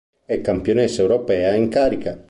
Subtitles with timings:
[0.25, 2.17] È Campionessa europea in carica.